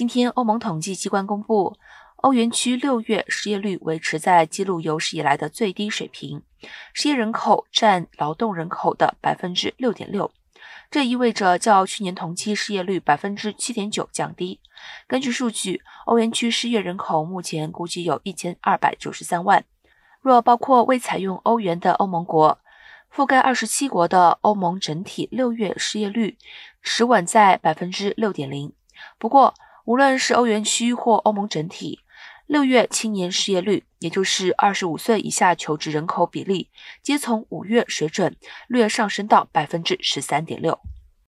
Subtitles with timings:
[0.00, 1.76] 今天，欧盟统计机关公布，
[2.16, 6.42] 欧元区六月失业率维持在记录有史以来的最低水平，
[6.94, 10.32] 失业人口占劳动人口的百分之六点六，
[10.90, 14.58] 这意味着较去年同期失业率百分之七点九降低。
[15.06, 19.66] 根据数据，欧元区失业人口目前估计有一千二百九十三万。
[20.22, 22.58] 若包括未采用欧元的欧盟国，
[23.14, 26.38] 覆盖二十七国的欧盟整体六月失业率
[26.80, 28.72] 持稳在百分之六点零。
[29.18, 29.52] 不过，
[29.90, 31.98] 无论是欧元区或欧盟整体，
[32.46, 36.68] 六月青年失业率，也就是二十五岁以下求职人口比例，
[37.02, 38.36] 皆从五月水准
[38.68, 40.78] 略上升到百分之十三点六。